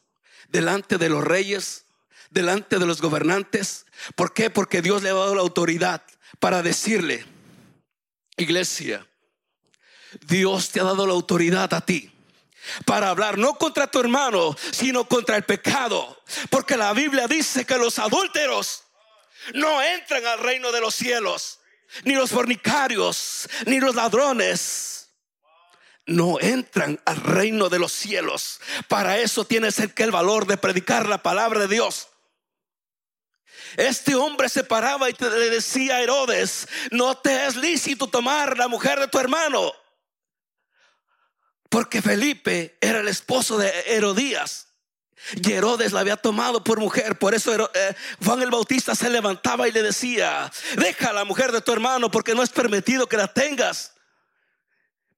delante 0.49 0.97
de 0.97 1.09
los 1.09 1.23
reyes, 1.23 1.85
delante 2.29 2.77
de 2.77 2.85
los 2.85 3.01
gobernantes. 3.01 3.85
¿Por 4.15 4.33
qué? 4.33 4.49
Porque 4.49 4.81
Dios 4.81 5.01
le 5.01 5.09
ha 5.09 5.13
dado 5.13 5.33
la 5.33 5.41
autoridad 5.41 6.03
para 6.39 6.61
decirle, 6.61 7.25
iglesia, 8.37 9.07
Dios 10.27 10.69
te 10.69 10.81
ha 10.81 10.83
dado 10.83 11.07
la 11.07 11.13
autoridad 11.13 11.73
a 11.73 11.81
ti 11.81 12.11
para 12.83 13.09
hablar 13.09 13.37
no 13.37 13.55
contra 13.55 13.87
tu 13.87 13.99
hermano, 13.99 14.55
sino 14.71 15.07
contra 15.07 15.37
el 15.37 15.43
pecado. 15.43 16.21
Porque 16.49 16.77
la 16.77 16.93
Biblia 16.93 17.27
dice 17.27 17.65
que 17.65 17.77
los 17.77 17.99
adúlteros 17.99 18.83
no 19.53 19.81
entran 19.81 20.25
al 20.25 20.39
reino 20.39 20.71
de 20.71 20.81
los 20.81 20.95
cielos, 20.95 21.59
ni 22.03 22.15
los 22.15 22.31
fornicarios, 22.31 23.47
ni 23.65 23.79
los 23.79 23.95
ladrones 23.95 24.84
no 26.05 26.39
entran 26.39 26.99
al 27.05 27.17
reino 27.17 27.69
de 27.69 27.79
los 27.79 27.91
cielos. 27.91 28.59
Para 28.87 29.17
eso 29.17 29.45
tienes 29.45 29.79
el 29.79 29.93
que 29.93 30.03
el 30.03 30.11
valor 30.11 30.45
de 30.45 30.57
predicar 30.57 31.07
la 31.07 31.23
palabra 31.23 31.61
de 31.61 31.67
Dios. 31.67 32.09
Este 33.77 34.15
hombre 34.15 34.47
se 34.49 34.63
paraba 34.63 35.09
y 35.09 35.15
le 35.19 35.49
decía 35.49 35.97
a 35.97 36.01
Herodes, 36.01 36.67
no 36.91 37.17
te 37.17 37.45
es 37.45 37.55
lícito 37.55 38.07
tomar 38.07 38.57
la 38.57 38.67
mujer 38.67 38.99
de 38.99 39.07
tu 39.07 39.19
hermano. 39.19 39.73
Porque 41.69 42.01
Felipe 42.01 42.77
era 42.79 42.99
el 42.99 43.07
esposo 43.07 43.57
de 43.57 43.69
Herodías. 43.87 44.67
Y 45.33 45.51
Herodes 45.51 45.91
la 45.91 46.01
había 46.01 46.17
tomado 46.17 46.63
por 46.63 46.79
mujer. 46.79 47.17
Por 47.17 47.33
eso 47.33 47.69
eh, 47.73 47.95
Juan 48.23 48.41
el 48.41 48.51
Bautista 48.51 48.93
se 48.95 49.09
levantaba 49.09 49.67
y 49.67 49.71
le 49.71 49.81
decía, 49.81 50.51
deja 50.77 51.11
la 51.11 51.25
mujer 51.25 51.51
de 51.51 51.61
tu 51.61 51.73
hermano 51.73 52.11
porque 52.11 52.35
no 52.35 52.43
es 52.43 52.49
permitido 52.49 53.07
que 53.07 53.17
la 53.17 53.27
tengas. 53.27 53.94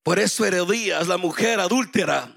Por 0.07 0.19
eso 0.19 0.45
Herodías, 0.45 1.05
la 1.09 1.17
mujer 1.17 1.59
adúltera, 1.59 2.33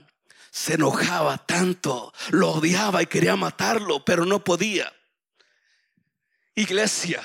se 0.50 0.74
enojaba 0.74 1.38
tanto, 1.38 2.12
lo 2.30 2.54
odiaba 2.54 3.00
y 3.00 3.06
quería 3.06 3.36
matarlo, 3.36 4.04
pero 4.04 4.26
no 4.26 4.42
podía. 4.42 4.92
Iglesia, 6.56 7.22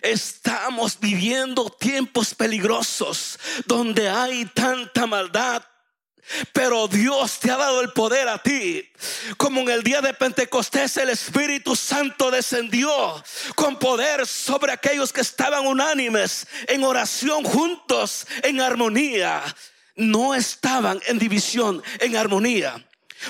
estamos 0.00 0.98
viviendo 0.98 1.70
tiempos 1.70 2.34
peligrosos 2.34 3.38
donde 3.66 4.08
hay 4.08 4.44
tanta 4.46 5.06
maldad, 5.06 5.62
pero 6.52 6.88
Dios 6.88 7.38
te 7.40 7.50
ha 7.50 7.56
dado 7.56 7.80
el 7.80 7.92
poder 7.92 8.28
a 8.28 8.38
ti. 8.38 8.88
Como 9.36 9.60
en 9.60 9.70
el 9.70 9.82
día 9.82 10.00
de 10.00 10.14
Pentecostés 10.14 10.96
el 10.96 11.10
Espíritu 11.10 11.76
Santo 11.76 12.30
descendió 12.30 12.90
con 13.54 13.78
poder 13.78 14.26
sobre 14.26 14.72
aquellos 14.72 15.12
que 15.12 15.20
estaban 15.20 15.66
unánimes 15.66 16.46
en 16.68 16.84
oración 16.84 17.44
juntos, 17.44 18.26
en 18.42 18.60
armonía. 18.60 19.42
No 19.96 20.34
estaban 20.34 21.00
en 21.06 21.18
división, 21.18 21.82
en 21.98 22.16
armonía. 22.16 22.86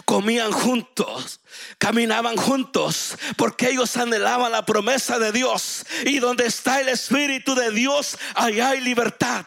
Comían 0.06 0.52
juntos, 0.52 1.40
caminaban 1.76 2.36
juntos, 2.36 3.18
porque 3.36 3.68
ellos 3.68 3.94
anhelaban 3.98 4.52
la 4.52 4.64
promesa 4.64 5.18
de 5.18 5.32
Dios. 5.32 5.84
Y 6.06 6.18
donde 6.18 6.46
está 6.46 6.80
el 6.80 6.88
Espíritu 6.88 7.54
de 7.54 7.70
Dios, 7.72 8.16
allá 8.34 8.70
hay 8.70 8.80
libertad 8.80 9.46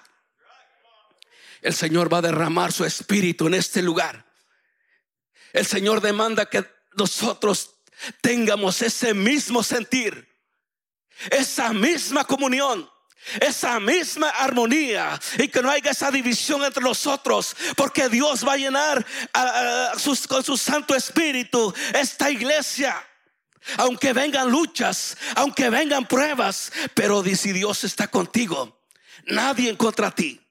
el 1.66 1.74
Señor 1.74 2.14
va 2.14 2.20
a 2.20 2.22
derramar 2.22 2.72
su 2.72 2.86
espíritu 2.86 3.48
en 3.48 3.56
este 3.56 3.82
lugar. 3.82 4.24
El 5.52 5.66
Señor 5.66 6.00
demanda 6.00 6.46
que 6.46 6.64
nosotros 6.96 7.72
tengamos 8.22 8.84
ese 8.84 9.16
mismo 9.16 9.64
sentir, 9.64 10.30
esa 11.32 11.74
misma 11.74 12.24
comunión, 12.24 12.88
esa 13.42 13.80
misma 13.80 14.30
armonía 14.30 15.20
y 15.40 15.48
que 15.48 15.64
no 15.64 15.72
haya 15.72 15.90
esa 15.90 16.12
división 16.12 16.64
entre 16.64 16.84
nosotros, 16.84 17.56
porque 17.76 18.10
Dios 18.10 18.48
va 18.48 18.54
a 18.54 18.58
llenar 18.58 19.04
con 20.30 20.44
su 20.44 20.58
Santo 20.58 20.94
Espíritu 20.94 21.74
esta 21.96 22.30
iglesia. 22.30 22.96
Aunque 23.78 24.14
vengan 24.14 24.52
luchas, 24.52 25.18
aunque 25.36 25.72
vengan 25.72 26.08
pruebas, 26.08 26.72
pero 26.94 27.24
si 27.24 27.54
Dios 27.54 27.84
está 27.84 28.08
contigo, 28.08 28.86
nadie 29.26 29.76
contra 29.76 30.12
ti 30.12 30.45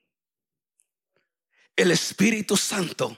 el 1.76 1.90
Espíritu 1.90 2.56
Santo, 2.56 3.16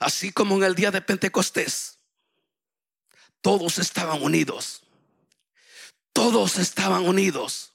así 0.00 0.32
como 0.32 0.56
en 0.56 0.64
el 0.64 0.74
día 0.74 0.90
de 0.90 1.00
Pentecostés, 1.00 1.98
todos 3.40 3.78
estaban 3.78 4.22
unidos. 4.22 4.82
Todos 6.12 6.58
estaban 6.58 7.06
unidos. 7.06 7.72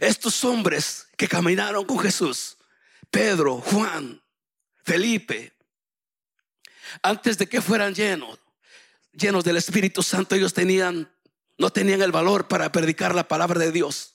Estos 0.00 0.44
hombres 0.44 1.08
que 1.16 1.28
caminaron 1.28 1.84
con 1.84 1.98
Jesús, 1.98 2.56
Pedro, 3.10 3.60
Juan, 3.60 4.22
Felipe, 4.84 5.52
antes 7.02 7.38
de 7.38 7.48
que 7.48 7.60
fueran 7.60 7.94
llenos, 7.94 8.38
llenos 9.12 9.44
del 9.44 9.56
Espíritu 9.56 10.02
Santo, 10.02 10.34
ellos 10.34 10.54
tenían, 10.54 11.12
no 11.58 11.70
tenían 11.70 12.02
el 12.02 12.12
valor 12.12 12.48
para 12.48 12.70
predicar 12.70 13.14
la 13.14 13.26
palabra 13.28 13.58
de 13.58 13.72
Dios. 13.72 14.14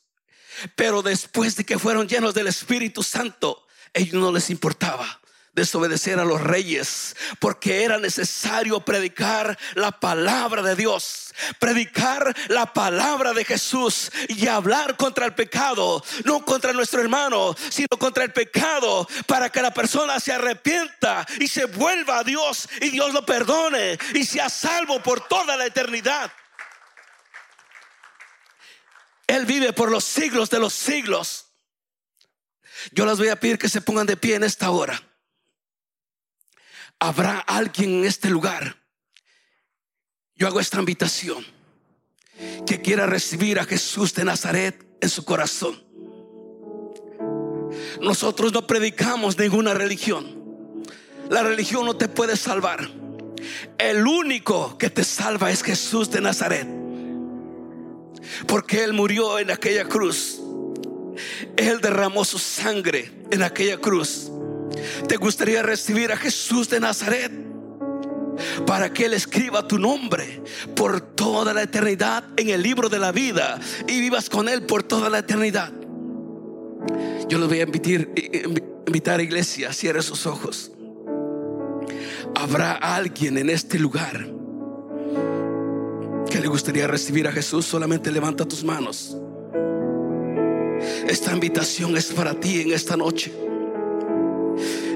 Pero 0.76 1.02
después 1.02 1.56
de 1.56 1.66
que 1.66 1.80
fueron 1.80 2.08
llenos 2.08 2.34
del 2.34 2.48
Espíritu 2.48 3.04
Santo, 3.04 3.66
ellos 3.94 4.16
no 4.16 4.32
les 4.32 4.50
importaba 4.50 5.22
desobedecer 5.54 6.18
a 6.20 6.26
los 6.26 6.42
reyes, 6.42 7.16
porque 7.40 7.84
era 7.84 7.98
necesario 7.98 8.80
predicar 8.82 9.58
la 9.76 9.92
palabra 9.92 10.62
de 10.62 10.76
Dios, 10.76 11.34
predicar 11.60 12.34
la 12.48 12.72
palabra 12.74 13.34
de 13.34 13.44
Jesús 13.44 14.12
y 14.30 14.48
hablar 14.48 14.96
contra 14.96 15.26
el 15.26 15.34
pecado, 15.34 16.04
no 16.24 16.46
contra 16.46 16.72
nuestro 16.72 17.02
hermano, 17.02 17.56
sino 17.70 17.90
contra 18.00 18.24
el 18.24 18.32
pecado, 18.32 19.08
para 19.28 19.50
que 19.50 19.62
la 19.62 19.74
persona 19.74 20.20
se 20.20 20.32
arrepienta 20.32 21.26
y 21.40 21.48
se 21.48 21.66
vuelva 21.66 22.20
a 22.20 22.24
Dios 22.24 22.70
y 22.80 22.90
Dios 22.90 23.14
lo 23.14 23.26
perdone 23.26 23.98
y 24.14 24.24
sea 24.24 24.50
salvo 24.50 25.04
por 25.04 25.28
toda 25.28 25.58
la 25.58 25.66
eternidad. 25.66 26.32
Él 29.28 29.46
vive 29.46 29.74
por 29.74 29.92
los 29.92 30.04
siglos 30.04 30.50
de 30.50 30.60
los 30.60 30.74
siglos. 30.74 31.51
Yo 32.92 33.06
les 33.06 33.18
voy 33.18 33.30
a 33.30 33.40
pedir 33.40 33.58
que 33.58 33.70
se 33.70 33.82
pongan 33.82 34.08
de 34.08 34.18
pie 34.18 34.36
en 34.36 34.44
esta 34.44 34.72
hora. 34.72 35.02
Habrá 37.00 37.40
alguien 37.40 38.00
en 38.00 38.06
este 38.06 38.30
lugar. 38.30 38.78
Yo 40.36 40.48
hago 40.48 40.60
esta 40.60 40.80
invitación. 40.80 41.46
Que 42.66 42.82
quiera 42.82 43.06
recibir 43.06 43.60
a 43.60 43.66
Jesús 43.66 44.14
de 44.16 44.26
Nazaret 44.26 44.84
en 45.00 45.10
su 45.10 45.24
corazón. 45.24 45.84
Nosotros 48.02 48.52
no 48.52 48.66
predicamos 48.66 49.38
ninguna 49.38 49.74
religión. 49.74 50.86
La 51.30 51.44
religión 51.44 51.86
no 51.86 51.96
te 51.96 52.08
puede 52.08 52.36
salvar. 52.36 52.90
El 53.78 54.06
único 54.08 54.78
que 54.78 54.90
te 54.90 55.04
salva 55.04 55.52
es 55.52 55.64
Jesús 55.64 56.10
de 56.10 56.22
Nazaret. 56.22 56.68
Porque 58.48 58.84
Él 58.84 58.94
murió 58.94 59.40
en 59.40 59.52
aquella 59.52 59.86
cruz 59.86 60.41
él 61.58 61.82
derramó 61.82 62.26
su 62.26 62.40
sangre 62.40 63.12
en 63.32 63.44
aquella 63.44 63.78
cruz. 63.78 64.32
¿Te 65.08 65.18
gustaría 65.18 65.62
recibir 65.62 66.12
a 66.12 66.18
Jesús 66.18 66.70
de 66.70 66.80
Nazaret? 66.80 67.32
Para 68.66 68.92
que 68.92 69.06
Él 69.06 69.14
escriba 69.14 69.68
tu 69.68 69.78
nombre 69.78 70.42
por 70.76 71.02
toda 71.02 71.54
la 71.54 71.64
eternidad 71.64 72.24
en 72.38 72.50
el 72.50 72.64
libro 72.64 72.90
de 72.90 72.98
la 72.98 73.12
vida 73.12 73.60
y 73.88 74.00
vivas 74.00 74.30
con 74.30 74.50
Él 74.50 74.64
por 74.64 74.84
toda 74.84 75.10
la 75.10 75.20
eternidad. 75.20 75.72
Yo 77.28 77.38
les 77.38 77.48
voy 77.48 77.60
a 77.60 77.64
invitar, 77.64 78.08
invitar 78.88 79.20
a 79.20 79.24
iglesia, 79.24 79.74
cierre 79.74 80.02
sus 80.02 80.26
ojos. 80.26 80.72
Habrá 82.36 82.74
alguien 82.74 83.38
en 83.38 83.50
este 83.50 83.78
lugar 83.78 84.28
que 86.30 86.40
le 86.40 86.48
gustaría 86.48 86.88
recibir 86.88 87.28
a 87.28 87.32
Jesús, 87.32 87.66
solamente 87.66 88.12
levanta 88.12 88.46
tus 88.46 88.64
manos. 88.64 89.18
Esta 91.12 91.34
invitación 91.34 91.98
es 91.98 92.06
para 92.06 92.34
ti 92.34 92.62
en 92.62 92.72
esta 92.72 92.96
noche. 92.96 93.34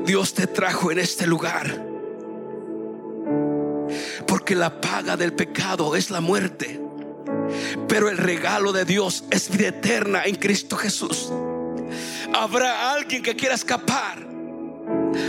Dios 0.06 0.34
te 0.34 0.48
trajo 0.48 0.90
en 0.90 1.00
este 1.00 1.28
lugar. 1.28 1.86
Porque 4.26 4.56
la 4.56 4.80
paga 4.80 5.18
del 5.18 5.34
pecado 5.34 5.94
es 5.94 6.12
la 6.12 6.22
muerte. 6.22 6.80
Pero 7.90 8.08
el 8.08 8.18
regalo 8.18 8.72
de 8.72 8.86
Dios 8.86 9.26
es 9.30 9.50
vida 9.50 9.68
eterna 9.68 10.24
en 10.24 10.36
Cristo 10.36 10.78
Jesús. 10.78 11.34
Habrá 12.34 12.94
alguien 12.94 13.22
que 13.22 13.36
quiera 13.36 13.56
escapar. 13.56 14.26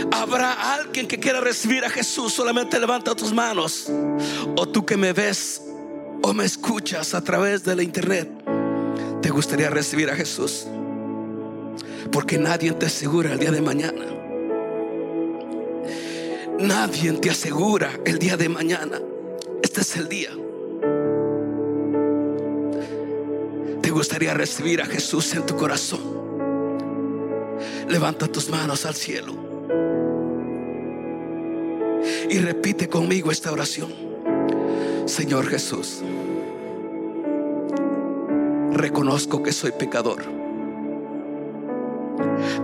Habrá 0.09 0.73
alguien 0.73 1.05
que 1.05 1.19
quiera 1.19 1.41
recibir 1.41 1.83
a 1.83 1.89
Jesús. 1.89 2.31
Solamente 2.31 2.79
levanta 2.79 3.13
tus 3.13 3.33
manos. 3.33 3.91
O 4.55 4.65
tú 4.65 4.85
que 4.85 4.95
me 4.95 5.11
ves 5.11 5.61
o 6.23 6.33
me 6.33 6.45
escuchas 6.45 7.13
a 7.13 7.21
través 7.21 7.65
de 7.65 7.75
la 7.75 7.83
internet. 7.83 8.56
¿Te 9.21 9.29
gustaría 9.29 9.69
recibir 9.69 10.09
a 10.09 10.15
Jesús? 10.15 10.67
Porque 12.11 12.37
nadie 12.37 12.71
te 12.71 12.85
asegura 12.85 13.33
el 13.33 13.39
día 13.39 13.51
de 13.51 13.61
mañana. 13.61 14.05
Nadie 16.59 17.13
te 17.13 17.29
asegura 17.29 17.91
el 18.05 18.17
día 18.19 18.37
de 18.37 18.49
mañana. 18.49 18.99
Este 19.61 19.81
es 19.81 19.95
el 19.97 20.09
día. 20.09 20.31
¿Te 23.81 23.91
gustaría 23.91 24.33
recibir 24.33 24.81
a 24.81 24.85
Jesús 24.85 25.33
en 25.35 25.45
tu 25.45 25.55
corazón? 25.55 26.01
Levanta 27.89 28.27
tus 28.27 28.49
manos 28.49 28.85
al 28.85 28.95
cielo 28.95 29.33
y 32.29 32.39
repite 32.39 32.89
conmigo 32.89 33.31
esta 33.31 33.51
oración. 33.51 33.93
Señor 35.05 35.47
Jesús, 35.47 36.01
reconozco 38.77 39.43
que 39.43 39.51
soy 39.51 39.71
pecador. 39.71 40.23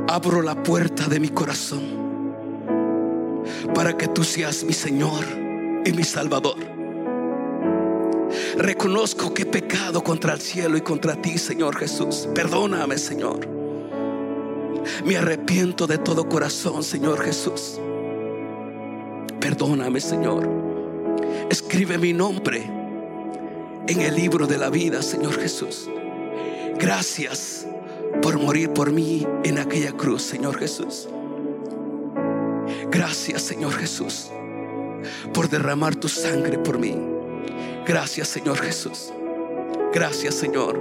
Abro 0.08 0.41
la 0.41 0.62
puerta 0.62 1.08
de 1.08 1.19
mi 1.19 1.30
corazón 1.30 2.04
para 3.73 3.97
que 3.97 4.08
tú 4.08 4.23
seas 4.23 4.63
mi 4.63 4.73
Señor 4.73 5.23
y 5.86 5.91
mi 5.91 6.04
Salvador. 6.04 6.58
Reconozco 8.58 9.34
que 9.34 9.43
he 9.43 9.45
pecado 9.45 10.04
contra 10.04 10.34
el 10.34 10.41
cielo 10.41 10.78
y 10.78 10.82
contra 10.82 11.15
ti, 11.15 11.38
Señor 11.38 11.76
Jesús. 11.76 12.28
Perdóname, 12.34 12.97
Señor. 12.97 13.47
Me 15.06 15.17
arrepiento 15.17 15.88
de 15.88 15.97
todo 15.97 16.28
corazón, 16.28 16.84
Señor 16.84 17.21
Jesús. 17.23 17.80
Perdóname, 19.39 19.99
Señor. 19.99 20.47
Escribe 21.49 21.97
mi 21.97 22.13
nombre 22.13 22.63
en 23.88 24.02
el 24.02 24.15
libro 24.15 24.47
de 24.47 24.58
la 24.58 24.69
vida, 24.69 25.02
Señor 25.02 25.39
Jesús. 25.39 25.89
Gracias 26.79 27.65
por 28.21 28.38
morir 28.39 28.69
por 28.71 28.91
mí 28.91 29.25
en 29.43 29.57
aquella 29.57 29.91
cruz, 29.91 30.21
Señor 30.23 30.57
Jesús. 30.57 31.07
Gracias, 32.91 33.41
Señor 33.41 33.73
Jesús, 33.73 34.29
por 35.33 35.49
derramar 35.49 35.95
tu 35.95 36.07
sangre 36.07 36.57
por 36.57 36.77
mí. 36.77 36.95
Gracias, 37.86 38.27
Señor 38.29 38.59
Jesús. 38.59 39.12
Gracias, 39.93 40.36
Señor. 40.36 40.79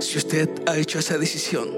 Si 0.00 0.18
usted 0.18 0.48
ha 0.66 0.76
hecho 0.76 0.98
esa 0.98 1.18
decisión, 1.18 1.68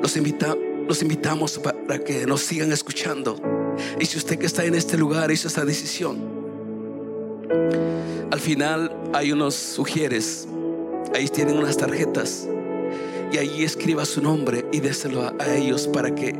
los, 0.00 0.16
invita, 0.16 0.54
los 0.86 1.02
invitamos 1.02 1.58
para 1.58 1.98
que 1.98 2.26
nos 2.26 2.42
sigan 2.42 2.72
escuchando. 2.72 3.40
Y 3.98 4.06
si 4.06 4.18
usted 4.18 4.38
que 4.38 4.46
está 4.46 4.64
en 4.64 4.74
este 4.74 4.96
lugar 4.96 5.30
hizo 5.30 5.48
esa 5.48 5.64
decisión, 5.64 6.18
al 8.30 8.40
final 8.40 8.94
hay 9.12 9.32
unos 9.32 9.54
sugieres, 9.54 10.46
ahí 11.14 11.28
tienen 11.28 11.58
unas 11.58 11.76
tarjetas 11.76 12.46
y 13.32 13.38
ahí 13.38 13.64
escriba 13.64 14.04
su 14.04 14.20
nombre 14.22 14.64
y 14.72 14.80
déselo 14.80 15.32
a, 15.38 15.54
ellos 15.54 15.88
para 15.88 16.14
que 16.14 16.32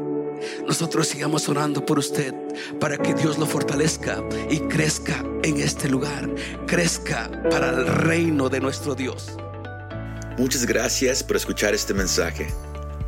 nosotros 0.66 1.08
sigamos 1.08 1.48
orando 1.48 1.84
por 1.84 1.98
usted 1.98 2.34
para 2.78 2.96
que 2.96 3.14
Dios 3.14 3.38
lo 3.38 3.46
fortalezca 3.46 4.22
y 4.50 4.60
crezca 4.60 5.24
en 5.42 5.58
este 5.58 5.88
lugar, 5.88 6.28
crezca 6.66 7.30
para 7.50 7.70
el 7.70 7.86
reino 7.86 8.48
de 8.48 8.60
nuestro 8.60 8.94
Dios. 8.94 9.36
Muchas 10.38 10.66
gracias 10.66 11.22
por 11.22 11.36
escuchar 11.36 11.74
este 11.74 11.94
mensaje. 11.94 12.48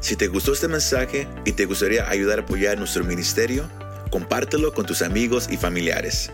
Si 0.00 0.16
te 0.16 0.28
gustó 0.28 0.52
este 0.52 0.68
mensaje 0.68 1.28
y 1.44 1.52
te 1.52 1.66
gustaría 1.66 2.08
ayudar 2.08 2.38
a 2.38 2.42
apoyar 2.42 2.78
nuestro 2.78 3.04
ministerio, 3.04 3.68
compártelo 4.10 4.72
con 4.72 4.86
tus 4.86 5.02
amigos 5.02 5.48
y 5.50 5.56
familiares. 5.56 6.30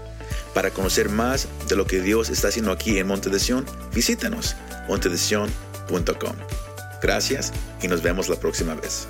Para 0.52 0.70
conocer 0.70 1.08
más 1.08 1.48
de 1.68 1.74
lo 1.74 1.86
que 1.86 2.00
Dios 2.00 2.30
está 2.30 2.48
haciendo 2.48 2.70
aquí 2.70 2.98
en 2.98 3.08
Monte 3.08 3.30
de 3.30 3.40
Sion, 3.40 3.66
visítanos 3.92 4.54
montedesion.com. 4.88 6.36
Gracias 7.02 7.52
y 7.82 7.88
nos 7.88 8.02
vemos 8.02 8.28
la 8.28 8.36
próxima 8.36 8.74
vez. 8.74 9.06